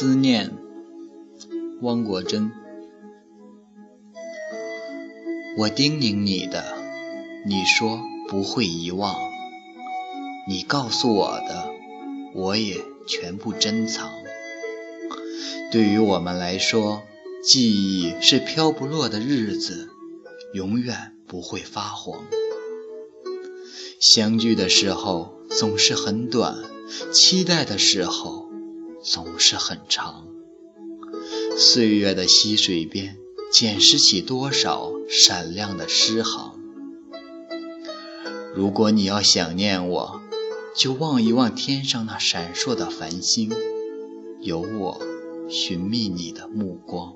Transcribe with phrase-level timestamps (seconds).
[0.00, 0.52] 思念，
[1.82, 2.52] 汪国真。
[5.58, 6.78] 我叮咛你的，
[7.44, 7.98] 你说
[8.28, 9.16] 不会遗忘；
[10.48, 11.72] 你告诉我的，
[12.32, 12.76] 我也
[13.08, 14.08] 全部珍藏。
[15.72, 17.02] 对于我们来说，
[17.42, 19.88] 记忆是飘不落的日子，
[20.54, 22.22] 永远不会发黄。
[23.98, 26.54] 相聚的时候总是很短，
[27.12, 28.47] 期待的时候
[29.10, 30.26] 总是很长。
[31.56, 33.16] 岁月的溪水边，
[33.50, 36.60] 捡拾起多少闪亮的诗行。
[38.54, 40.20] 如果你要想念我，
[40.76, 43.50] 就望一望天上那闪烁的繁星，
[44.42, 45.00] 有我
[45.48, 47.14] 寻觅你的目光。